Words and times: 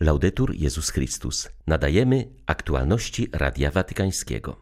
Laudetur 0.00 0.54
Jezus 0.54 0.90
Chrystus. 0.90 1.48
Nadajemy 1.66 2.28
aktualności 2.46 3.28
Radia 3.32 3.70
Watykańskiego. 3.70 4.56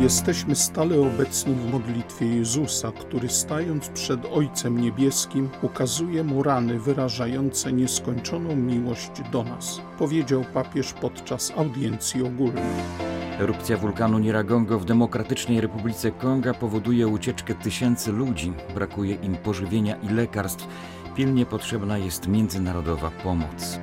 Jesteśmy 0.00 0.56
stale 0.56 1.00
obecni 1.00 1.54
w 1.54 1.70
modlitwie 1.72 2.26
Jezusa, 2.26 2.92
który 2.92 3.28
stając 3.28 3.88
przed 3.88 4.20
Ojcem 4.24 4.80
Niebieskim 4.80 5.48
ukazuje 5.62 6.24
mu 6.24 6.42
rany 6.42 6.80
wyrażające 6.80 7.72
nieskończoną 7.72 8.56
miłość 8.56 9.10
do 9.32 9.42
nas, 9.44 9.80
powiedział 9.98 10.44
papież 10.54 10.92
podczas 10.92 11.50
audiencji 11.56 12.22
ogólnej. 12.22 13.09
Erupcja 13.40 13.76
wulkanu 13.76 14.18
Niragongo 14.18 14.78
w 14.78 14.84
Demokratycznej 14.84 15.60
Republice 15.60 16.10
Konga 16.10 16.54
powoduje 16.54 17.08
ucieczkę 17.08 17.54
tysięcy 17.54 18.12
ludzi. 18.12 18.52
Brakuje 18.74 19.14
im 19.14 19.36
pożywienia 19.36 19.96
i 19.96 20.08
lekarstw. 20.08 20.66
Pilnie 21.14 21.46
potrzebna 21.46 21.98
jest 21.98 22.28
międzynarodowa 22.28 23.10
pomoc. 23.10 23.78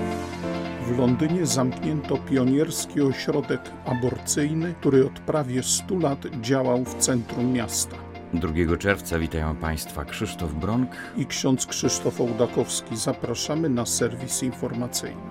W 0.87 0.97
Londynie 0.97 1.45
zamknięto 1.45 2.17
pionierski 2.17 3.01
ośrodek 3.01 3.61
aborcyjny, 3.85 4.75
który 4.79 5.05
od 5.05 5.19
prawie 5.19 5.63
100 5.63 5.95
lat 5.95 6.19
działał 6.41 6.85
w 6.85 6.95
centrum 6.95 7.53
miasta. 7.53 7.95
2 8.33 8.77
czerwca 8.77 9.19
witają 9.19 9.55
Państwa 9.55 10.05
Krzysztof 10.05 10.53
Bronk 10.53 10.91
i 11.15 11.25
ksiądz 11.25 11.65
Krzysztof 11.65 12.21
Ołdakowski. 12.21 12.97
Zapraszamy 12.97 13.69
na 13.69 13.85
serwis 13.85 14.43
informacyjny. 14.43 15.21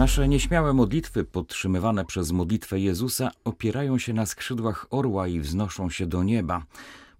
Nasze 0.00 0.28
nieśmiałe 0.28 0.72
modlitwy, 0.72 1.24
podtrzymywane 1.24 2.04
przez 2.04 2.32
modlitwę 2.32 2.80
Jezusa, 2.80 3.30
opierają 3.44 3.98
się 3.98 4.12
na 4.12 4.26
skrzydłach 4.26 4.86
orła 4.90 5.28
i 5.28 5.40
wznoszą 5.40 5.90
się 5.90 6.06
do 6.06 6.22
nieba, 6.22 6.62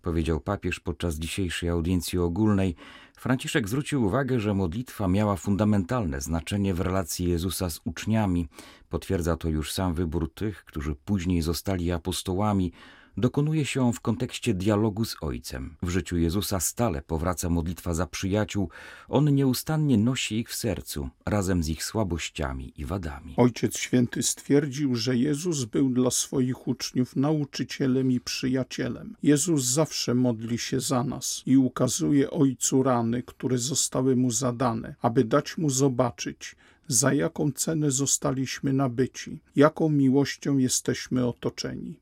powiedział 0.03 0.41
papież 0.41 0.81
podczas 0.81 1.15
dzisiejszej 1.15 1.69
audiencji 1.69 2.19
ogólnej. 2.19 2.75
Franciszek 3.17 3.69
zwrócił 3.69 4.05
uwagę, 4.05 4.41
że 4.41 4.55
modlitwa 4.55 5.09
miała 5.09 5.37
fundamentalne 5.37 6.21
znaczenie 6.21 6.75
w 6.75 6.81
relacji 6.81 7.29
Jezusa 7.29 7.71
z 7.71 7.81
uczniami. 7.85 8.49
Potwierdza 8.89 9.37
to 9.37 9.49
już 9.49 9.73
sam 9.73 9.95
wybór 9.95 10.35
tych, 10.35 10.65
którzy 10.65 10.95
później 10.95 11.43
zostali 11.43 11.93
apostołami, 11.93 12.73
dokonuje 13.17 13.65
się 13.65 13.93
w 13.93 14.01
kontekście 14.01 14.55
dialogu 14.55 15.05
z 15.05 15.17
Ojcem. 15.21 15.77
W 15.83 15.89
życiu 15.89 16.17
Jezusa 16.17 16.61
stale 16.61 17.03
powraca 17.03 17.51
modlitwa 17.51 17.95
za 17.95 18.07
przyjaciół. 18.07 18.71
On 19.09 19.35
nieustannie 19.35 19.99
nosi 19.99 20.39
ich 20.39 20.51
w 20.51 20.55
sercu, 20.55 21.09
razem 21.27 21.63
z 21.63 21.69
ich 21.69 21.85
słabościami 21.85 22.73
i 22.77 22.85
wadami. 22.85 23.35
Ojciec 23.37 23.79
Święty 23.79 24.23
stwierdził, 24.23 24.95
że 24.95 25.17
Jezus 25.17 25.65
był 25.65 25.91
dla 25.91 26.11
swoich 26.11 26.69
uczniów 26.69 27.17
nauczycielem 27.17 28.13
i 28.13 28.21
przyjacielem. 28.21 29.17
Jezus 29.23 29.65
zawsze 29.65 30.15
modli 30.15 30.59
się 30.59 30.81
za 30.81 31.05
nas 31.05 31.43
i 31.47 31.57
ukazuje 31.57 32.31
Ojcu 32.31 32.83
rany, 32.83 33.23
które 33.23 33.59
zostały 33.59 34.17
mu 34.17 34.31
zadane, 34.31 34.95
aby 35.03 35.25
dać 35.25 35.59
mu 35.59 35.71
zobaczyć, 35.71 36.57
za 36.91 37.13
jaką 37.13 37.53
cenę 37.53 37.91
zostaliśmy 37.91 38.73
nabyci, 38.73 39.41
jaką 39.57 39.89
miłością 39.89 40.59
jesteśmy 40.59 41.27
otoczeni. 41.27 41.97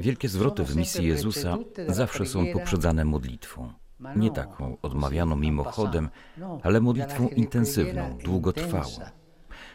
Wielkie 0.00 0.28
zwroty 0.28 0.64
w 0.64 0.76
misji 0.76 1.06
Jezusa 1.06 1.58
zawsze 1.88 2.26
są 2.26 2.46
poprzedzane 2.52 3.04
modlitwą. 3.04 3.72
Nie 4.16 4.30
taką 4.30 4.76
odmawianą 4.82 5.36
mimochodem, 5.36 6.08
ale 6.62 6.80
modlitwą 6.80 7.28
intensywną, 7.28 8.18
długotrwałą. 8.24 8.90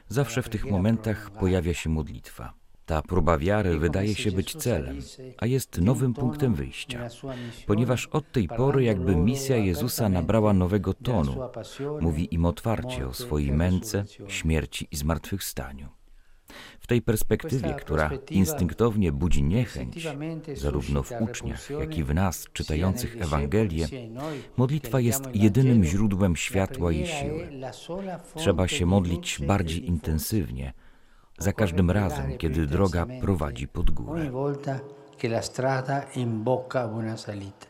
Zawsze 0.07 0.41
w 0.41 0.49
tych 0.49 0.65
momentach 0.65 1.31
pojawia 1.31 1.73
się 1.73 1.89
modlitwa. 1.89 2.53
Ta 2.85 3.01
próba 3.01 3.37
wiary 3.37 3.79
wydaje 3.79 4.15
się 4.15 4.31
być 4.31 4.55
celem, 4.55 4.99
a 5.37 5.45
jest 5.45 5.81
nowym 5.81 6.13
punktem 6.13 6.55
wyjścia, 6.55 7.09
ponieważ 7.67 8.07
od 8.07 8.31
tej 8.31 8.47
pory 8.47 8.83
jakby 8.83 9.15
misja 9.15 9.57
Jezusa 9.57 10.09
nabrała 10.09 10.53
nowego 10.53 10.93
tonu. 10.93 11.35
Mówi 12.01 12.33
im 12.33 12.45
otwarcie 12.45 13.07
o 13.07 13.13
swojej 13.13 13.51
męce, 13.51 14.05
śmierci 14.27 14.87
i 14.91 14.95
zmartwychwstaniu. 14.95 15.89
W 16.79 16.87
tej 16.87 17.01
perspektywie, 17.01 17.73
która 17.73 18.11
instynktownie 18.29 19.11
budzi 19.11 19.43
niechęć, 19.43 20.07
zarówno 20.53 21.03
w 21.03 21.11
uczniach, 21.21 21.69
jak 21.69 21.97
i 21.97 22.03
w 22.03 22.13
nas, 22.13 22.45
czytających 22.53 23.21
Ewangelię, 23.21 23.87
modlitwa 24.57 24.99
jest 24.99 25.23
jedynym 25.33 25.83
źródłem 25.83 26.35
światła 26.35 26.91
i 26.91 27.07
siły. 27.07 27.49
Trzeba 28.35 28.67
się 28.67 28.85
modlić 28.85 29.39
bardziej 29.47 29.87
intensywnie, 29.87 30.73
za 31.37 31.53
każdym 31.53 31.91
razem, 31.91 32.37
kiedy 32.37 32.67
droga 32.67 33.05
prowadzi 33.21 33.67
pod 33.67 33.91
górę. 33.91 34.31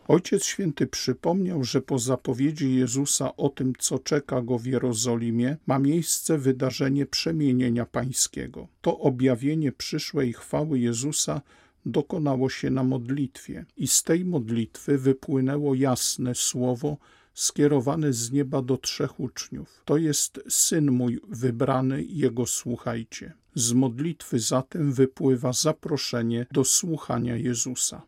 Ojciec 0.08 0.44
Święty 0.44 0.88
przypomniał, 0.88 1.64
że 1.64 1.81
po 1.81 2.00
zapowiedzi 2.00 2.76
Jezusa 2.76 3.36
o 3.36 3.50
tym, 3.50 3.74
co 3.80 4.00
czeka 4.00 4.42
go 4.42 4.58
w 4.58 4.66
Jerozolimie, 4.66 5.58
ma 5.68 5.80
miejsce 5.80 6.38
wydarzenie 6.38 7.06
przemienienia 7.06 7.86
pańskiego. 7.86 8.68
To 8.81 9.00
objawienie 9.00 9.72
przyszłej 9.72 10.34
chwały 10.34 10.80
Jezusa 10.80 11.42
dokonało 11.86 12.50
się 12.50 12.70
na 12.70 12.84
modlitwie 12.84 13.66
i 13.78 13.88
z 13.88 14.03
tej 14.03 14.26
modlitwy 14.26 14.97
wypłynęło 14.97 15.76
jasne 15.76 16.36
słowo 16.36 16.97
skierowane 17.34 18.14
z 18.14 18.32
nieba 18.32 18.62
do 18.62 18.78
trzech 18.78 19.20
uczniów. 19.20 19.82
To 19.86 19.97
jest 19.97 20.40
syn 20.50 20.92
mój 20.92 21.20
wybrany, 21.30 22.03
jego 22.03 22.46
słuchajcie. 22.46 23.34
Z 23.56 23.74
modlitwy 23.74 24.40
zatem 24.40 24.94
wypływa 24.94 25.54
zaproszenie 25.54 26.46
do 26.52 26.64
słuchania 26.64 27.36
Jezusa. 27.36 28.02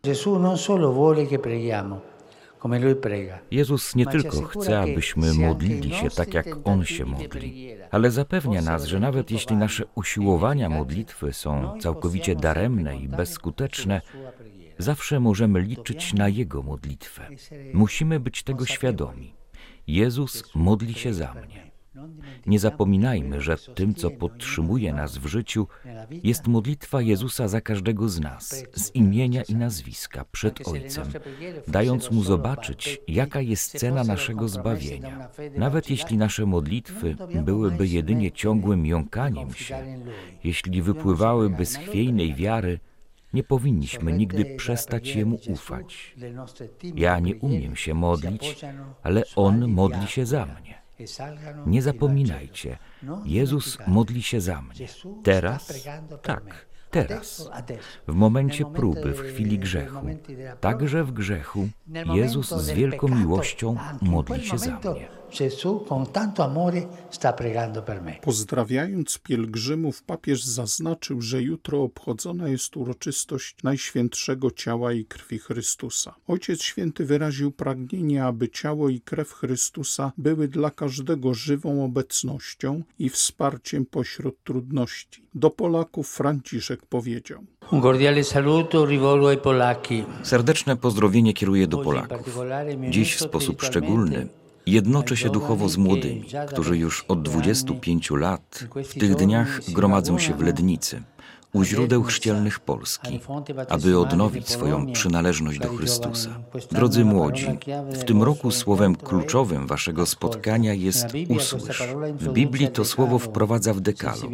Jezus 3.52 3.96
nie 3.96 4.06
tylko 4.06 4.42
chce, 4.42 4.80
abyśmy 4.80 5.34
modlili 5.34 5.94
się 5.94 6.10
tak, 6.10 6.34
jak 6.34 6.48
On 6.64 6.86
się 6.86 7.06
modli, 7.06 7.70
ale 7.92 8.12
zapewnia 8.12 8.62
nas, 8.62 8.86
że 8.86 9.00
nawet 9.00 9.32
jeśli 9.32 9.56
nasze 9.56 9.84
usiłowania 9.96 10.70
modlitwy 10.70 11.34
są 11.34 11.80
całkowicie 11.80 12.36
daremne 12.36 12.98
i 12.98 13.08
bezskuteczne, 13.08 14.02
zawsze 14.78 15.20
możemy 15.20 15.62
liczyć 15.62 16.14
na 16.14 16.30
Jego 16.30 16.64
modlitwę. 16.64 17.28
Musimy 17.74 18.20
być 18.20 18.44
tego 18.44 18.66
świadomi. 18.66 19.34
Jezus 19.88 20.56
modli 20.56 20.94
się 20.94 21.14
za 21.14 21.34
mnie. 21.34 21.67
Nie 22.46 22.60
zapominajmy, 22.60 23.42
że 23.42 23.58
tym, 23.58 23.96
co 23.96 24.12
podtrzymuje 24.12 24.94
nas 24.94 25.18
w 25.18 25.26
życiu, 25.26 25.68
jest 26.24 26.48
modlitwa 26.48 27.02
Jezusa 27.02 27.48
za 27.48 27.62
każdego 27.62 28.10
z 28.10 28.20
nas, 28.20 28.64
z 28.74 28.96
imienia 28.96 29.44
i 29.44 29.56
nazwiska, 29.56 30.26
przed 30.32 30.68
Ojcem, 30.68 31.08
dając 31.68 32.12
Mu 32.12 32.24
zobaczyć, 32.24 33.00
jaka 33.08 33.42
jest 33.42 33.80
cena 33.80 34.04
naszego 34.04 34.48
zbawienia. 34.48 35.30
Nawet 35.58 35.90
jeśli 35.90 36.18
nasze 36.18 36.46
modlitwy 36.46 37.16
byłyby 37.46 37.88
jedynie 37.88 38.32
ciągłym 38.32 38.86
jąkaniem 38.86 39.54
się, 39.54 39.78
jeśli 40.44 40.82
wypływałyby 40.82 41.66
z 41.66 41.76
chwiejnej 41.76 42.36
wiary, 42.36 42.80
nie 43.34 43.44
powinniśmy 43.44 44.14
nigdy 44.14 44.56
przestać 44.58 45.16
Jemu 45.16 45.40
ufać. 45.48 46.16
Ja 46.96 47.20
nie 47.20 47.36
umiem 47.36 47.76
się 47.76 47.94
modlić, 47.94 48.66
ale 49.04 49.24
On 49.36 49.68
modli 49.68 50.08
się 50.08 50.26
za 50.26 50.46
mnie. 50.46 50.87
Nie 51.66 51.82
zapominajcie, 51.82 52.78
Jezus 53.26 53.78
modli 53.88 54.24
się 54.24 54.42
za 54.42 54.62
mnie. 54.62 54.88
Teraz? 55.24 55.88
Tak, 56.22 56.66
teraz. 56.92 57.50
W 58.08 58.14
momencie 58.14 58.66
próby, 58.66 59.14
w 59.14 59.20
chwili 59.20 59.60
grzechu. 59.60 60.06
Także 60.62 61.04
w 61.04 61.12
grzechu 61.12 61.70
Jezus 62.14 62.50
z 62.50 62.70
wielką 62.70 63.08
miłością 63.08 63.78
modli 64.02 64.46
się 64.46 64.58
za 64.58 64.80
mnie. 64.80 65.08
Pozdrawiając 68.22 69.18
pielgrzymów, 69.18 70.04
papież 70.04 70.44
zaznaczył, 70.44 71.22
że 71.22 71.42
jutro 71.42 71.84
obchodzona 71.84 72.48
jest 72.48 72.78
uroczystość 72.78 73.56
Najświętszego 73.64 74.52
Ciała 74.52 74.94
i 74.94 75.06
Krwi 75.06 75.40
Chrystusa. 75.40 76.16
Ojciec 76.28 76.64
Święty 76.64 77.06
wyraził 77.06 77.52
pragnienie, 77.52 78.26
aby 78.26 78.50
ciało 78.50 78.90
i 78.90 79.02
krew 79.02 79.32
Chrystusa 79.32 80.12
były 80.18 80.48
dla 80.48 80.72
każdego 80.72 81.34
żywą 81.34 81.86
obecnością 81.86 82.84
i 83.00 83.10
wsparciem 83.10 83.86
pośród 83.86 84.44
trudności. 84.44 85.24
Do 85.36 85.50
Polaków 85.50 86.10
Franciszek 86.10 86.86
powiedział. 86.86 87.44
Un 87.72 87.82
cordiale 87.82 88.24
saluto 88.24 88.86
rivolgo 88.86 89.30
ai 89.30 89.38
Polacchi. 89.38 90.04
Serdeczne 90.24 90.78
pozdrowienie 90.78 91.34
kieruję 91.34 91.68
do 91.68 91.78
Polaków. 91.78 92.40
Dziś 92.90 93.16
w 93.16 93.20
sposób 93.20 93.62
szczególny 93.62 94.28
Jednoczę 94.68 95.18
się 95.18 95.30
duchowo 95.30 95.70
z 95.70 95.78
młodymi, 95.78 96.24
którzy 96.48 96.78
już 96.78 97.06
od 97.08 97.22
25 97.22 98.12
lat 98.12 98.68
w 98.84 99.00
tych 99.00 99.16
dniach 99.16 99.62
gromadzą 99.72 100.20
się 100.20 100.34
w 100.34 100.42
Lednicy. 100.42 101.04
U 101.54 101.64
źródeł 101.64 102.04
chrzcielnych 102.04 102.60
Polski, 102.60 103.20
aby 103.70 104.00
odnowić 104.00 104.50
swoją 104.50 104.92
przynależność 104.92 105.60
do 105.60 105.70
Chrystusa. 105.70 106.30
Drodzy 106.72 107.06
młodzi, 107.06 107.48
w 107.92 108.04
tym 108.04 108.24
roku 108.24 108.52
słowem 108.52 108.96
kluczowym 108.96 109.68
waszego 109.68 110.06
spotkania 110.06 110.74
jest 110.74 111.06
usłysz. 111.30 111.84
W 112.20 112.30
Biblii 112.30 112.68
to 112.68 112.86
słowo 112.86 113.20
wprowadza 113.20 113.74
w 113.74 113.80
dekalog, 113.80 114.32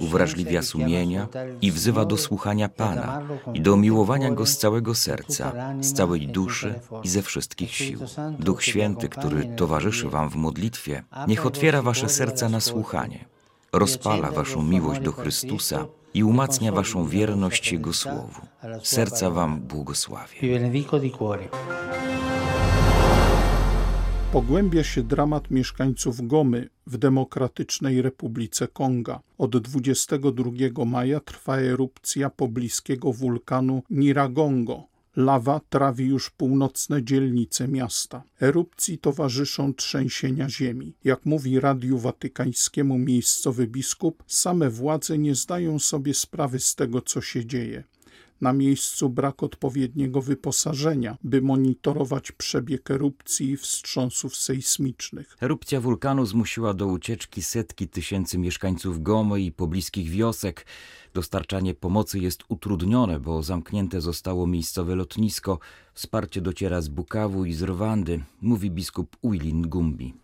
uwrażliwia 0.00 0.62
sumienia 0.62 1.28
i 1.62 1.72
wzywa 1.72 2.04
do 2.04 2.16
słuchania 2.16 2.68
Pana 2.68 3.22
i 3.54 3.60
do 3.60 3.76
miłowania 3.76 4.30
Go 4.30 4.46
z 4.46 4.56
całego 4.56 4.94
serca, 4.94 5.52
z 5.80 5.92
całej 5.92 6.28
duszy 6.28 6.74
i 7.02 7.08
ze 7.08 7.22
wszystkich 7.22 7.74
sił. 7.74 7.98
Duch 8.38 8.64
Święty, 8.64 9.08
który 9.08 9.44
towarzyszy 9.56 10.08
wam 10.08 10.30
w 10.30 10.36
modlitwie, 10.36 11.04
niech 11.28 11.46
otwiera 11.46 11.82
wasze 11.82 12.08
serca 12.08 12.48
na 12.48 12.60
słuchanie, 12.60 13.24
rozpala 13.72 14.30
waszą 14.30 14.62
miłość 14.62 15.00
do 15.00 15.12
Chrystusa 15.12 15.86
i 16.14 16.24
umacnia 16.24 16.72
waszą 16.72 17.06
wierność 17.06 17.72
Jego 17.72 17.92
Słowu. 17.92 18.40
Serca 18.82 19.30
wam 19.30 19.60
błogosławię. 19.60 20.38
Pogłębia 24.32 24.84
się 24.84 25.02
dramat 25.02 25.50
mieszkańców 25.50 26.26
Gomy 26.26 26.68
w 26.86 26.98
Demokratycznej 26.98 28.02
Republice 28.02 28.68
Konga. 28.68 29.20
Od 29.38 29.56
22 29.56 30.84
maja 30.84 31.20
trwa 31.20 31.56
erupcja 31.56 32.30
pobliskiego 32.30 33.12
wulkanu 33.12 33.82
Niragongo. 33.90 34.91
Lawa 35.16 35.60
trawi 35.70 36.04
już 36.06 36.30
północne 36.30 37.02
dzielnice 37.02 37.68
miasta. 37.68 38.22
Erupcji 38.40 38.98
towarzyszą 38.98 39.74
trzęsienia 39.74 40.48
ziemi. 40.48 40.94
Jak 41.04 41.26
mówi 41.26 41.60
Radiu 41.60 41.98
Watykańskiemu 41.98 42.98
miejscowy 42.98 43.66
biskup, 43.66 44.24
same 44.26 44.70
władze 44.70 45.18
nie 45.18 45.34
zdają 45.34 45.78
sobie 45.78 46.14
sprawy 46.14 46.60
z 46.60 46.74
tego, 46.74 47.02
co 47.02 47.20
się 47.20 47.46
dzieje. 47.46 47.84
Na 48.42 48.52
miejscu 48.52 49.08
brak 49.08 49.42
odpowiedniego 49.42 50.22
wyposażenia, 50.22 51.16
by 51.24 51.42
monitorować 51.42 52.32
przebieg 52.32 52.90
erupcji 52.90 53.50
i 53.50 53.56
wstrząsów 53.56 54.36
sejsmicznych. 54.36 55.36
Erupcja 55.40 55.80
wulkanu 55.80 56.26
zmusiła 56.26 56.74
do 56.74 56.86
ucieczki 56.86 57.42
setki 57.42 57.88
tysięcy 57.88 58.38
mieszkańców 58.38 59.02
Gomy 59.02 59.40
i 59.40 59.52
pobliskich 59.52 60.10
wiosek. 60.10 60.66
Dostarczanie 61.14 61.74
pomocy 61.74 62.18
jest 62.18 62.42
utrudnione, 62.48 63.20
bo 63.20 63.42
zamknięte 63.42 64.00
zostało 64.00 64.46
miejscowe 64.46 64.96
lotnisko. 64.96 65.58
Wsparcie 65.94 66.40
dociera 66.40 66.80
z 66.80 66.88
Bukawu 66.88 67.44
i 67.44 67.52
z 67.52 67.62
Rwandy, 67.62 68.20
mówi 68.40 68.70
biskup 68.70 69.16
Uilin 69.20 69.62
Gumbi. 69.62 70.14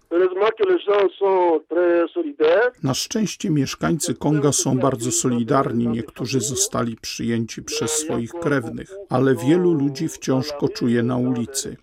Na 2.82 2.94
szczęście 2.94 3.50
mieszkańcy 3.50 4.14
Konga 4.14 4.52
są 4.52 4.78
bardzo 4.78 5.12
solidarni. 5.12 5.88
Niektórzy 5.88 6.40
zostali 6.40 6.96
przyjęci 6.96 7.62
przez 7.62 7.90
swoich 7.90 8.32
krewnych, 8.32 8.94
ale 9.08 9.34
wielu 9.34 9.72
ludzi 9.72 10.08
wciąż 10.08 10.52
koczuje 10.52 11.02
na 11.02 11.16
ulicy. 11.16 11.76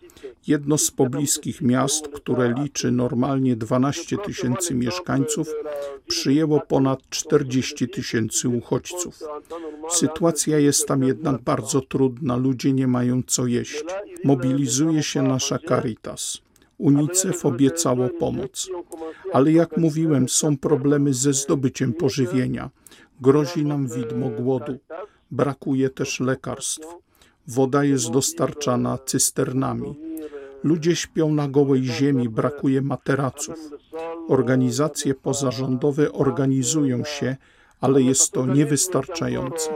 Jedno 0.48 0.78
z 0.78 0.92
pobliskich 0.92 1.62
miast, 1.62 2.08
które 2.08 2.54
liczy 2.64 2.92
normalnie 2.92 3.56
12 3.56 4.18
tysięcy 4.18 4.76
mieszkańców, 4.76 5.48
przyjęło 6.08 6.60
ponad 6.60 7.10
40 7.10 7.90
tysięcy 7.90 8.50
uchodźców. 8.50 9.20
Sytuacja 9.90 10.60
jest 10.60 10.88
tam 10.88 11.04
jednak 11.04 11.42
bardzo 11.42 11.82
trudna, 11.82 12.36
ludzie 12.36 12.74
nie 12.74 12.88
mają 12.88 13.22
co 13.28 13.48
jeść. 13.48 13.84
Mobilizuje 14.24 15.04
się 15.04 15.22
nasza 15.22 15.60
Caritas. 15.60 16.45
UNICEF 16.78 17.46
obiecało 17.46 18.10
pomoc. 18.20 18.70
Ale 19.34 19.52
jak 19.52 19.78
mówiłem, 19.78 20.30
są 20.30 20.58
problemy 20.58 21.14
ze 21.14 21.34
zdobyciem 21.34 21.94
pożywienia. 21.94 22.70
Grozi 23.22 23.66
nam 23.66 23.88
widmo 23.88 24.30
głodu. 24.30 24.78
Brakuje 25.32 25.90
też 25.90 26.20
lekarstw. 26.20 26.88
Woda 27.48 27.84
jest 27.84 28.12
dostarczana 28.12 28.98
cysternami. 29.06 29.96
Ludzie 30.64 30.96
śpią 30.96 31.34
na 31.34 31.48
gołej 31.48 31.84
ziemi, 31.84 32.30
brakuje 32.30 32.82
materaców. 32.82 33.56
Organizacje 34.28 35.14
pozarządowe 35.14 36.12
organizują 36.12 37.04
się, 37.04 37.36
ale 37.82 38.02
jest 38.02 38.32
to 38.32 38.46
niewystarczające. 38.46 39.72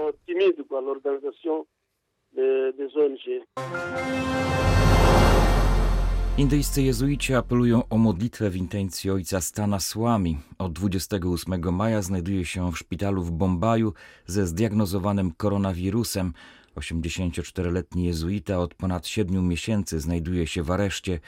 Indyjscy 6.40 6.82
jezuici 6.82 7.34
apelują 7.34 7.90
o 7.90 7.98
modlitwę 7.98 8.50
w 8.50 8.56
intencji 8.56 9.12
ojca 9.12 9.42
Stana 9.42 9.80
Słami. 9.80 10.40
Od 10.58 10.74
28 10.74 11.76
maja 11.76 12.02
znajduje 12.02 12.46
się 12.46 12.72
w 12.72 12.78
szpitalu 12.78 13.24
w 13.24 13.32
Bombaju 13.32 13.94
ze 14.26 14.48
zdiagnozowanym 14.48 15.32
koronawirusem. 15.32 16.34
84-letni 16.76 18.06
jezuita 18.06 18.60
od 18.60 18.74
ponad 18.74 19.08
7 19.08 19.48
miesięcy 19.48 20.00
znajduje 20.00 20.48
się 20.48 20.64
w 20.64 20.72
areszcie. 20.72 21.20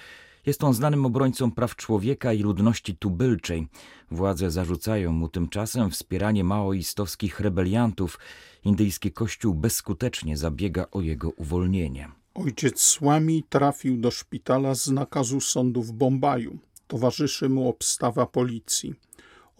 Jest 0.45 0.63
on 0.63 0.73
znanym 0.73 1.05
obrońcą 1.05 1.51
praw 1.51 1.75
człowieka 1.75 2.33
i 2.33 2.43
ludności 2.43 2.97
tubylczej. 2.97 3.67
Władze 4.11 4.51
zarzucają 4.51 5.11
mu 5.11 5.29
tymczasem 5.29 5.89
wspieranie 5.89 6.43
maoistowskich 6.43 7.39
rebeliantów. 7.39 8.19
Indyjski 8.65 9.11
kościół 9.11 9.55
bezskutecznie 9.55 10.37
zabiega 10.37 10.85
o 10.91 11.01
jego 11.01 11.29
uwolnienie. 11.29 12.20
Ojciec 12.33 12.81
Słami 12.81 13.43
trafił 13.49 13.97
do 13.97 14.11
szpitala 14.11 14.75
z 14.75 14.87
nakazu 14.87 15.41
sądu 15.41 15.83
w 15.83 15.91
Bombaju. 15.91 16.57
Towarzyszy 16.87 17.49
mu 17.49 17.69
obstawa 17.69 18.25
policji. 18.25 18.93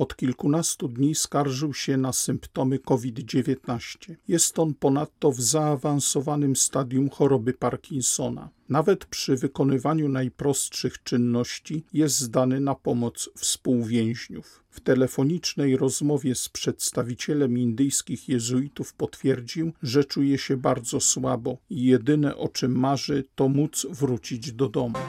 Od 0.02 0.16
kilkunastu 0.16 0.88
dni 0.88 1.16
skarżył 1.16 1.74
się 1.74 1.98
na 1.98 2.14
symptomy 2.14 2.80
COVID-19. 2.80 4.16
Jest 4.28 4.60
on 4.60 4.74
ponadto 4.74 5.32
w 5.32 5.42
zaawansowanym 5.42 6.56
stadium 6.56 7.10
choroby 7.10 7.54
Parkinsona. 7.54 8.50
Nawet 8.70 9.06
przy 9.06 9.36
wykonywaniu 9.36 10.10
najprostszych 10.10 11.04
czynności 11.04 11.84
jest 11.94 12.20
zdany 12.20 12.60
na 12.60 12.76
pomoc 12.76 13.30
współwięźniów. 13.36 14.64
W 14.70 14.80
telefonicznej 14.80 15.78
rozmowie 15.78 16.36
z 16.36 16.50
przedstawicielem 16.50 17.58
indyjskich 17.58 18.30
jezuitów 18.30 18.94
potwierdził, 18.94 19.72
że 19.84 20.04
czuje 20.04 20.38
się 20.38 20.58
bardzo 20.58 21.00
słabo 21.00 21.58
i 21.70 21.84
jedyne 21.84 22.38
o 22.38 22.48
czym 22.48 22.80
marzy 22.80 23.24
to 23.36 23.50
móc 23.50 23.88
wrócić 23.90 24.52
do 24.52 24.70
domu. 24.70 25.00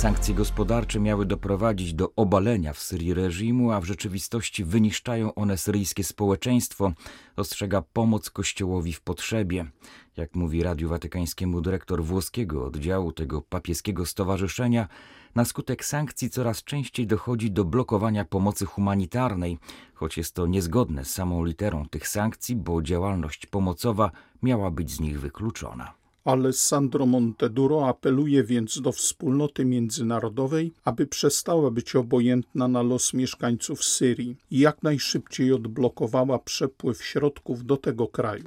Sankcje 0.00 0.34
gospodarcze 0.34 1.00
miały 1.00 1.26
doprowadzić 1.26 1.94
do 1.94 2.12
obalenia 2.16 2.72
w 2.72 2.78
Syrii 2.78 3.14
reżimu, 3.14 3.72
a 3.72 3.80
w 3.80 3.84
rzeczywistości 3.84 4.64
wyniszczają 4.64 5.34
one 5.34 5.58
syryjskie 5.58 6.04
społeczeństwo, 6.04 6.92
ostrzega 7.36 7.82
pomoc 7.82 8.30
Kościołowi 8.30 8.92
w 8.92 9.00
potrzebie. 9.00 9.66
Jak 10.16 10.34
mówi 10.34 10.62
Radiu 10.62 10.88
Watykańskiemu 10.88 11.60
dyrektor 11.60 12.04
włoskiego 12.04 12.64
oddziału 12.64 13.12
tego 13.12 13.42
papieskiego 13.42 14.06
stowarzyszenia, 14.06 14.88
na 15.34 15.44
skutek 15.44 15.84
sankcji 15.84 16.30
coraz 16.30 16.64
częściej 16.64 17.06
dochodzi 17.06 17.50
do 17.50 17.64
blokowania 17.64 18.24
pomocy 18.24 18.66
humanitarnej, 18.66 19.58
choć 19.94 20.16
jest 20.16 20.34
to 20.34 20.46
niezgodne 20.46 21.04
z 21.04 21.10
samą 21.10 21.44
literą 21.44 21.88
tych 21.88 22.08
sankcji, 22.08 22.56
bo 22.56 22.82
działalność 22.82 23.46
pomocowa 23.46 24.10
miała 24.42 24.70
być 24.70 24.90
z 24.90 25.00
nich 25.00 25.20
wykluczona. 25.20 25.99
Alessandro 26.24 27.06
Monteduro 27.06 27.88
apeluje 27.88 28.44
więc 28.44 28.80
do 28.80 28.92
wspólnoty 28.92 29.64
międzynarodowej, 29.64 30.72
aby 30.84 31.06
przestała 31.06 31.70
być 31.70 31.96
obojętna 31.96 32.68
na 32.68 32.82
los 32.82 33.14
mieszkańców 33.14 33.84
Syrii 33.84 34.36
i 34.50 34.58
jak 34.58 34.82
najszybciej 34.82 35.52
odblokowała 35.52 36.38
przepływ 36.38 37.04
środków 37.04 37.64
do 37.64 37.76
tego 37.76 38.08
kraju. 38.08 38.44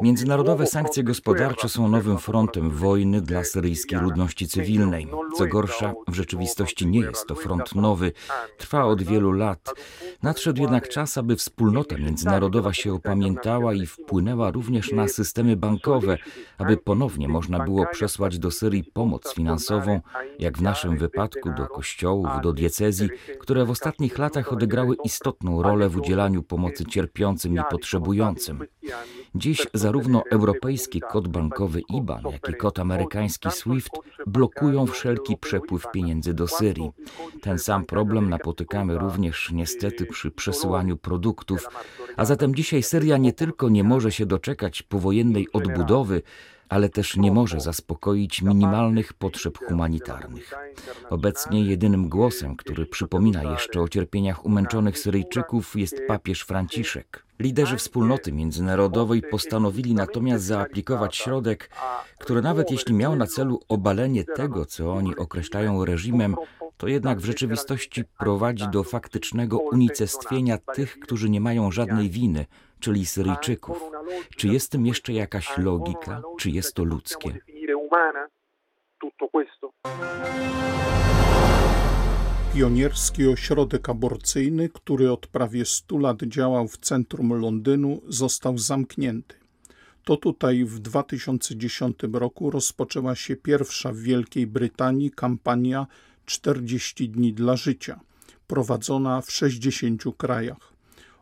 Międzynarodowe 0.00 0.66
sankcje 0.66 1.02
gospodarcze 1.02 1.68
są 1.68 1.88
nowym 1.88 2.18
frontem 2.18 2.70
wojny 2.70 3.20
dla 3.20 3.44
syryjskiej 3.44 4.00
ludności 4.00 4.48
cywilnej. 4.48 5.06
Co 5.36 5.46
gorsza, 5.46 5.94
w 6.08 6.14
rzeczywistości 6.14 6.86
nie 6.86 7.00
jest 7.00 7.26
to 7.26 7.34
front 7.34 7.74
nowy, 7.74 8.12
trwa 8.58 8.84
od 8.84 9.02
wielu 9.02 9.32
lat. 9.32 9.74
Nadszedł 10.22 10.62
jednak 10.62 10.88
czas, 10.88 11.18
aby 11.18 11.36
wspólnota 11.36 11.98
międzynarodowa 11.98 12.72
się 12.72 12.94
opamiętała 12.94 13.74
i 13.74 13.86
wpłynęła 13.86 14.35
również 14.36 14.92
na 14.92 15.08
systemy 15.08 15.56
bankowe, 15.56 16.18
aby 16.58 16.76
ponownie 16.76 17.28
można 17.28 17.64
było 17.64 17.86
przesłać 17.86 18.38
do 18.38 18.50
Syrii 18.50 18.84
pomoc 18.84 19.34
finansową, 19.34 20.00
jak 20.38 20.58
w 20.58 20.62
naszym 20.62 20.96
wypadku 20.96 21.52
do 21.56 21.66
kościołów, 21.66 22.28
do 22.42 22.52
diecezji, 22.52 23.08
które 23.40 23.64
w 23.64 23.70
ostatnich 23.70 24.18
latach 24.18 24.52
odegrały 24.52 24.96
istotną 25.04 25.62
rolę 25.62 25.88
w 25.88 25.96
udzielaniu 25.96 26.42
pomocy 26.42 26.84
cierpiącym 26.84 27.54
i 27.54 27.58
potrzebującym. 27.70 28.64
Dziś 29.36 29.66
zarówno 29.74 30.22
europejski 30.30 31.00
kod 31.00 31.28
bankowy 31.28 31.80
IBAN, 31.88 32.22
jak 32.32 32.48
i 32.48 32.54
kod 32.54 32.78
amerykański 32.78 33.50
SWIFT 33.50 33.90
blokują 34.26 34.86
wszelki 34.86 35.36
przepływ 35.36 35.86
pieniędzy 35.92 36.34
do 36.34 36.48
Syrii. 36.48 36.90
Ten 37.42 37.58
sam 37.58 37.84
problem 37.84 38.30
napotykamy 38.30 38.98
również 38.98 39.50
niestety 39.52 40.06
przy 40.06 40.30
przesyłaniu 40.30 40.96
produktów, 40.96 41.68
a 42.16 42.24
zatem 42.24 42.54
dzisiaj 42.54 42.82
Syria 42.82 43.16
nie 43.16 43.32
tylko 43.32 43.68
nie 43.68 43.84
może 43.84 44.12
się 44.12 44.26
doczekać 44.26 44.82
powojennej 44.82 45.46
odbudowy, 45.52 46.22
ale 46.68 46.88
też 46.88 47.16
nie 47.16 47.32
może 47.32 47.60
zaspokoić 47.60 48.42
minimalnych 48.42 49.12
potrzeb 49.12 49.58
humanitarnych. 49.58 50.54
Obecnie 51.10 51.64
jedynym 51.64 52.08
głosem, 52.08 52.56
który 52.56 52.86
przypomina 52.86 53.42
jeszcze 53.42 53.80
o 53.80 53.88
cierpieniach 53.88 54.44
umęczonych 54.44 54.98
Syryjczyków, 54.98 55.76
jest 55.76 56.00
papież 56.08 56.42
Franciszek. 56.42 57.25
Liderzy 57.38 57.76
wspólnoty 57.76 58.32
międzynarodowej 58.32 59.22
postanowili 59.22 59.94
natomiast 59.94 60.44
zaaplikować 60.44 61.16
środek, 61.16 61.70
który 62.18 62.42
nawet 62.42 62.70
jeśli 62.70 62.94
miał 62.94 63.16
na 63.16 63.26
celu 63.26 63.60
obalenie 63.68 64.24
tego, 64.24 64.66
co 64.66 64.92
oni 64.92 65.16
określają 65.16 65.84
reżimem, 65.84 66.36
to 66.76 66.88
jednak 66.88 67.18
w 67.18 67.24
rzeczywistości 67.24 68.04
prowadzi 68.04 68.68
do 68.68 68.82
faktycznego 68.82 69.58
unicestwienia 69.58 70.58
tych, 70.58 70.98
którzy 70.98 71.30
nie 71.30 71.40
mają 71.40 71.70
żadnej 71.70 72.10
winy, 72.10 72.46
czyli 72.80 73.06
Syryjczyków. 73.06 73.90
Czy 74.36 74.48
jest 74.48 74.72
tym 74.72 74.86
jeszcze 74.86 75.12
jakaś 75.12 75.58
logika? 75.58 76.22
Czy 76.38 76.50
jest 76.50 76.74
to 76.74 76.84
ludzkie? 76.84 77.38
Pionierski 82.56 83.26
ośrodek 83.26 83.88
aborcyjny, 83.88 84.68
który 84.68 85.12
od 85.12 85.26
prawie 85.26 85.64
100 85.64 85.98
lat 85.98 86.22
działał 86.22 86.68
w 86.68 86.78
centrum 86.78 87.32
Londynu, 87.32 88.02
został 88.08 88.58
zamknięty. 88.58 89.34
To 90.04 90.16
tutaj 90.16 90.64
w 90.64 90.78
2010 90.78 91.98
roku 92.12 92.50
rozpoczęła 92.50 93.14
się 93.14 93.36
pierwsza 93.36 93.92
w 93.92 93.96
Wielkiej 93.96 94.46
Brytanii 94.46 95.10
kampania 95.10 95.86
40 96.26 97.08
dni 97.08 97.32
dla 97.32 97.56
życia, 97.56 98.00
prowadzona 98.46 99.20
w 99.20 99.32
60 99.32 100.02
krajach. 100.16 100.72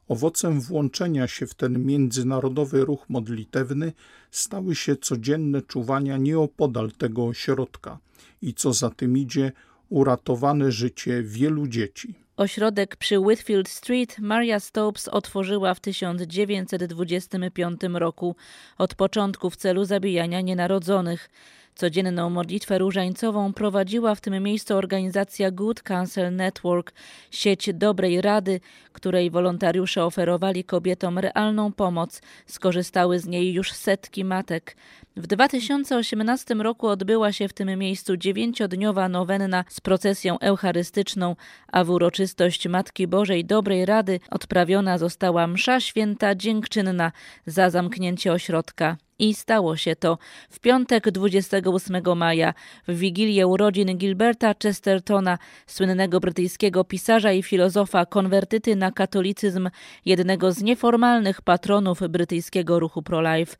Owocem 0.08 0.60
włączenia 0.60 1.26
się 1.26 1.46
w 1.46 1.54
ten 1.54 1.84
międzynarodowy 1.86 2.84
ruch 2.84 3.08
modlitewny 3.08 3.92
stały 4.30 4.74
się 4.74 4.96
codzienne 4.96 5.62
czuwania 5.62 6.16
nieopodal 6.16 6.92
tego 6.92 7.26
ośrodka 7.26 7.98
i 8.42 8.54
co 8.54 8.72
za 8.72 8.90
tym 8.90 9.18
idzie, 9.18 9.52
uratowane 9.88 10.72
życie 10.72 11.22
wielu 11.22 11.68
dzieci. 11.68 12.14
Ośrodek 12.36 12.96
przy 12.96 13.18
Whitfield 13.18 13.68
Street 13.68 14.18
Maria 14.18 14.60
Stopes 14.60 15.08
otworzyła 15.08 15.74
w 15.74 15.80
1925 15.80 17.80
roku, 17.92 18.36
od 18.78 18.94
początku 18.94 19.50
w 19.50 19.56
celu 19.56 19.84
zabijania 19.84 20.40
nienarodzonych. 20.40 21.30
Codzienną 21.74 22.30
modlitwę 22.30 22.78
różańcową 22.78 23.52
prowadziła 23.52 24.14
w 24.14 24.20
tym 24.20 24.42
miejscu 24.42 24.76
organizacja 24.76 25.50
Good 25.50 25.82
Counsel 25.82 26.36
Network, 26.36 26.92
sieć 27.30 27.70
dobrej 27.74 28.20
rady, 28.20 28.60
której 28.92 29.30
wolontariusze 29.30 30.04
oferowali 30.04 30.64
kobietom 30.64 31.18
realną 31.18 31.72
pomoc. 31.72 32.22
Skorzystały 32.46 33.18
z 33.18 33.26
niej 33.26 33.52
już 33.52 33.72
setki 33.72 34.24
matek. 34.24 34.76
W 35.16 35.26
2018 35.26 36.54
roku 36.54 36.88
odbyła 36.88 37.32
się 37.32 37.48
w 37.48 37.52
tym 37.52 37.78
miejscu 37.78 38.16
dziewięciodniowa 38.16 39.08
nowenna 39.08 39.64
z 39.68 39.80
procesją 39.80 40.38
eucharystyczną, 40.38 41.36
a 41.72 41.84
w 41.84 41.90
uroczystość 41.90 42.68
Matki 42.68 43.06
Bożej 43.06 43.44
Dobrej 43.44 43.86
Rady 43.86 44.20
odprawiona 44.30 44.98
została 44.98 45.46
msza 45.46 45.80
święta 45.80 46.34
dziękczynna 46.34 47.12
za 47.46 47.70
zamknięcie 47.70 48.32
ośrodka. 48.32 48.96
I 49.18 49.34
stało 49.34 49.76
się 49.76 49.96
to 49.96 50.18
w 50.50 50.60
piątek 50.60 51.10
28 51.10 52.18
maja, 52.18 52.54
w 52.88 52.98
wigilię 52.98 53.46
urodzin 53.46 53.98
Gilberta 53.98 54.54
Chestertona, 54.62 55.38
słynnego 55.66 56.20
brytyjskiego 56.20 56.84
pisarza 56.84 57.32
i 57.32 57.42
filozofa, 57.42 58.06
konwertyty 58.06 58.76
na 58.76 58.92
katolicyzm, 58.92 59.70
jednego 60.04 60.52
z 60.52 60.62
nieformalnych 60.62 61.42
patronów 61.42 62.00
brytyjskiego 62.08 62.80
ruchu 62.80 63.02
pro-life. 63.02 63.56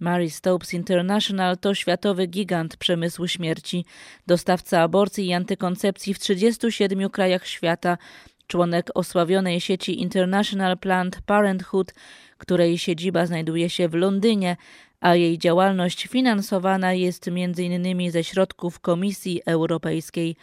Mary 0.00 0.30
Stopes 0.30 0.74
International 0.74 1.58
to 1.58 1.74
światowy 1.74 2.26
gigant 2.26 2.76
przemysłu 2.76 3.28
śmierci, 3.28 3.84
dostawca 4.26 4.80
aborcji 4.80 5.26
i 5.26 5.32
antykoncepcji 5.32 6.14
w 6.14 6.18
37 6.18 7.10
krajach 7.10 7.46
świata, 7.46 7.98
członek 8.46 8.90
osławionej 8.94 9.60
sieci 9.60 10.02
International 10.02 10.78
Planned 10.78 11.20
Parenthood, 11.26 11.94
której 12.38 12.78
siedziba 12.78 13.26
znajduje 13.26 13.70
się 13.70 13.88
w 13.88 13.94
Londynie, 13.94 14.56
a 15.04 15.14
jej 15.14 15.38
działalność 15.38 16.06
finansowana 16.06 16.92
jest 16.92 17.28
m.in. 17.28 18.10
ze 18.10 18.24
środków 18.24 18.80
Komisji 18.80 19.40
Europejskiej. 19.46 20.36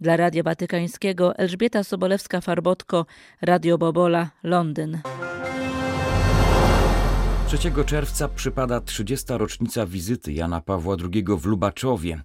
Dla 0.00 0.16
Radia 0.16 0.42
Watykańskiego 0.42 1.36
Elżbieta 1.36 1.80
Sobolewska-Farbotko, 1.80 3.04
Radio 3.42 3.78
Bobola, 3.78 4.30
Londyn. 4.42 4.98
3 7.46 7.58
czerwca 7.86 8.28
przypada 8.28 8.80
30. 8.80 9.26
rocznica 9.28 9.86
wizyty 9.86 10.32
Jana 10.32 10.60
Pawła 10.60 10.96
II 11.12 11.24
w 11.38 11.46
Lubaczowie. 11.46 12.22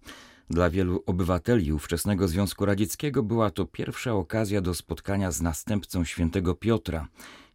Dla 0.50 0.70
wielu 0.70 1.04
obywateli 1.06 1.74
ówczesnego 1.74 2.28
Związku 2.28 2.66
Radzieckiego 2.66 3.24
była 3.24 3.52
to 3.52 3.66
pierwsza 3.66 4.14
okazja 4.14 4.62
do 4.62 4.74
spotkania 4.74 5.32
z 5.32 5.42
następcą 5.42 6.04
świętego 6.04 6.56
Piotra. 6.56 7.08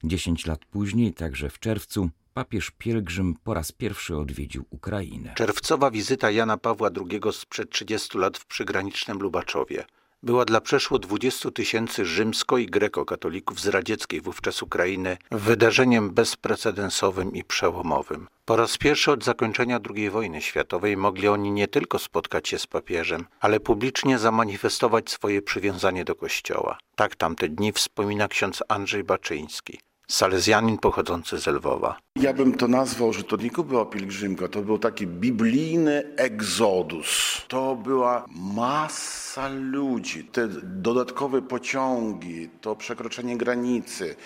Dziesięć 0.05 0.47
lat 0.47 0.65
później, 0.65 1.13
także 1.15 1.51
w 1.51 1.59
czerwcu, 1.59 2.11
papież 2.39 2.71
pielgrzym 2.79 3.35
po 3.45 3.55
raz 3.55 3.73
pierwszy 3.73 4.17
odwiedził 4.17 4.65
Ukrainę. 4.71 5.33
Czerwcowa 5.35 5.91
wizyta 5.91 6.31
Jana 6.31 6.57
Pawła 6.57 6.91
II 7.11 7.21
sprzed 7.33 7.71
30 7.71 8.19
lat 8.19 8.39
w 8.39 8.47
przygranicznym 8.47 9.19
Lubaczowie 9.19 9.85
była 10.23 10.45
dla 10.45 10.61
przeszło 10.61 10.99
20 10.99 11.51
tysięcy 11.51 12.05
rzymsko- 12.05 12.59
i 12.59 12.67
grekokatolików 12.67 13.61
z 13.61 13.67
radzieckiej 13.67 14.21
wówczas 14.21 14.63
Ukrainy 14.63 15.17
wydarzeniem 15.31 16.11
bezprecedensowym 16.11 17.35
i 17.35 17.45
przełomowym. 17.45 18.29
Po 18.45 18.57
raz 18.57 18.79
pierwszy 18.79 19.13
od 19.13 19.25
zakończenia 19.25 19.81
II 19.97 20.11
wojny 20.11 20.43
światowej 20.43 20.97
mogli 20.97 21.29
oni 21.29 21.51
nie 21.51 21.69
tylko 21.69 21.99
spotkać 21.99 22.49
się 22.49 22.59
z 22.59 22.67
papieżem, 22.67 23.27
ale 23.41 23.61
publicznie 23.61 24.19
zamanifestować 24.19 25.11
swoje 25.11 25.43
przywiązanie 25.43 26.05
do 26.05 26.15
Kościoła. 26.15 26.79
Tak 26.97 27.17
tamte 27.17 27.49
dni 27.49 27.73
wspomina 27.73 28.29
ksiądz 28.29 28.63
Andrzej 28.69 29.05
Baczyński, 29.05 29.81
salezjanin 30.11 30.79
pochodzący 30.79 31.39
z 31.39 31.47
Lwowa. 31.47 31.99
Ja 32.17 32.33
bym 32.33 32.55
to 32.55 32.69
nazwał, 32.69 33.13
że 33.13 33.23
to 33.23 33.37
nie 33.37 33.51
była 33.51 33.87
pielgrzymka, 33.87 34.49
to 34.49 34.63
był 34.63 34.79
taki 34.79 35.07
biblijny 35.07 36.03
egzodus. 36.17 37.43
To 37.49 37.77
była 37.77 38.25
masa 38.55 39.49
ludzi, 39.49 40.25
te 40.25 40.49
dodatkowe 40.63 41.43
pociągi, 41.43 42.49
to 42.61 42.77
przekroczenie 42.77 43.37
granicy, 43.37 44.17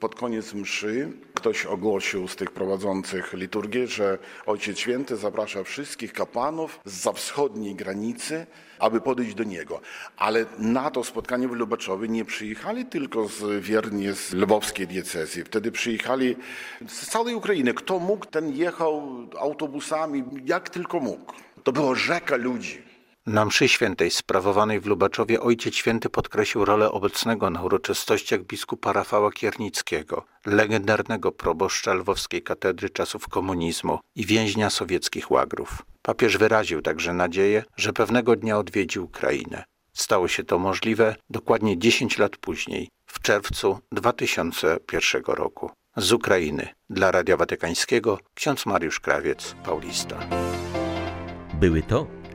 pod 0.00 0.14
koniec 0.14 0.54
mszy 0.54 1.12
ktoś 1.44 1.66
ogłosił 1.66 2.28
z 2.28 2.36
tych 2.36 2.50
prowadzących 2.50 3.32
liturgię, 3.32 3.86
że 3.86 4.18
Ojciec 4.46 4.78
Święty 4.78 5.16
zaprasza 5.16 5.64
wszystkich 5.64 6.12
kapłanów 6.12 6.80
z 6.84 7.08
wschodniej 7.16 7.74
granicy, 7.74 8.46
aby 8.78 9.00
podejść 9.00 9.34
do 9.34 9.44
Niego. 9.44 9.80
Ale 10.16 10.46
na 10.58 10.90
to 10.90 11.04
spotkanie 11.04 11.48
w 11.48 11.52
Lubaczowie 11.52 12.08
nie 12.08 12.24
przyjechali 12.24 12.86
tylko 12.86 13.28
z 13.28 13.64
wiernie 13.64 14.12
z 14.12 14.32
lwowskiej 14.32 14.86
diecezji. 14.86 15.44
Wtedy 15.44 15.72
przyjechali 15.72 16.36
z 16.88 17.06
całej 17.06 17.34
Ukrainy. 17.34 17.74
Kto 17.74 17.98
mógł, 17.98 18.26
ten 18.26 18.56
jechał 18.56 19.02
autobusami, 19.38 20.24
jak 20.44 20.70
tylko 20.70 21.00
mógł. 21.00 21.32
To 21.64 21.72
była 21.72 21.94
rzeka 21.94 22.36
ludzi. 22.36 22.93
Na 23.26 23.44
mszy 23.44 23.68
świętej 23.68 24.10
sprawowanej 24.10 24.80
w 24.80 24.86
Lubaczowie 24.86 25.40
Ojciec 25.40 25.74
Święty 25.74 26.08
podkreślił 26.08 26.64
rolę 26.64 26.92
obecnego 26.92 27.50
na 27.50 27.62
uroczystościach 27.62 28.42
biskupa 28.42 28.92
Rafała 28.92 29.32
Kiernickiego, 29.32 30.24
legendarnego 30.46 31.32
proboszcza 31.32 31.94
lwowskiej 31.94 32.42
katedry 32.42 32.90
czasów 32.90 33.28
komunizmu 33.28 33.98
i 34.14 34.26
więźnia 34.26 34.70
sowieckich 34.70 35.30
łagrów. 35.30 35.82
Papież 36.02 36.38
wyraził 36.38 36.82
także 36.82 37.12
nadzieję, 37.12 37.64
że 37.76 37.92
pewnego 37.92 38.36
dnia 38.36 38.58
odwiedzi 38.58 39.00
Ukrainę. 39.00 39.64
Stało 39.92 40.28
się 40.28 40.44
to 40.44 40.58
możliwe 40.58 41.16
dokładnie 41.30 41.78
10 41.78 42.18
lat 42.18 42.36
później, 42.36 42.88
w 43.06 43.20
czerwcu 43.20 43.78
2001 43.92 45.22
roku. 45.26 45.70
Z 45.96 46.12
Ukrainy 46.12 46.68
dla 46.90 47.10
Radia 47.10 47.36
Watykańskiego 47.36 48.18
ksiądz 48.34 48.66
Mariusz 48.66 49.00
Krawiec, 49.00 49.54
Paulista. 49.64 50.18
Były 51.54 51.82
to 51.82 52.23